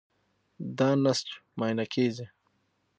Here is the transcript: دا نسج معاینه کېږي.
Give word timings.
دا 0.77 0.89
نسج 1.03 1.27
معاینه 1.57 1.85
کېږي. 1.93 2.25